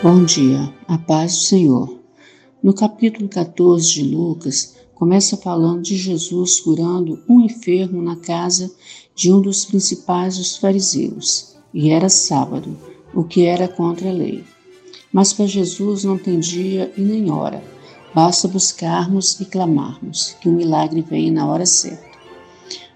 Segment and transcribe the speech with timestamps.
[0.00, 1.98] Bom dia, a paz do Senhor.
[2.62, 8.70] No capítulo 14 de Lucas, começa falando de Jesus curando um enfermo na casa
[9.12, 12.78] de um dos principais dos fariseus, e era sábado,
[13.12, 14.44] o que era contra a lei.
[15.12, 17.60] Mas para Jesus não tem dia e nem hora,
[18.14, 22.06] basta buscarmos e clamarmos que o milagre venha na hora certa.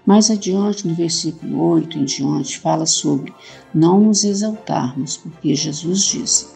[0.05, 3.33] Mais adiante, no versículo 8 em diante, fala sobre
[3.73, 6.52] não nos exaltarmos, porque Jesus disse: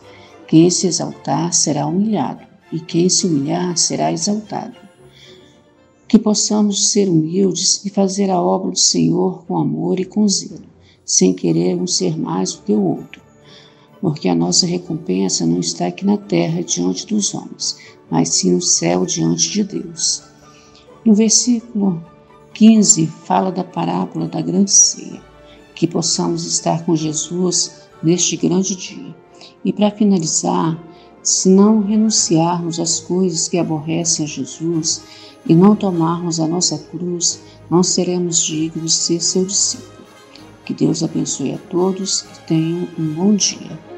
[0.47, 4.77] quem se exaltar será humilhado, e quem se humilhar será exaltado.
[6.07, 10.63] Que possamos ser humildes e fazer a obra do Senhor com amor e com zelo,
[11.03, 13.21] sem querer um ser mais do que o outro.
[13.99, 17.77] Porque a nossa recompensa não está aqui na terra diante dos homens,
[18.09, 20.23] mas sim no céu diante de Deus.
[21.03, 22.01] No versículo
[22.53, 25.21] 15 fala da parábola da grande ceia,
[25.75, 29.26] que possamos estar com Jesus neste grande dia
[29.63, 30.81] e para finalizar,
[31.21, 35.01] se não renunciarmos às coisas que aborrecem a Jesus
[35.45, 40.05] e não tomarmos a nossa cruz, não seremos dignos de ser seu discípulo.
[40.65, 43.96] Que Deus abençoe a todos e tenham um bom dia.